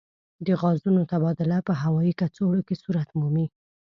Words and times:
د 0.45 0.47
غازونو 0.61 1.01
تبادله 1.11 1.57
په 1.67 1.73
هوايي 1.81 2.13
کڅوړو 2.19 2.61
کې 2.67 2.79
صورت 2.83 3.09
مومي. 3.19 3.45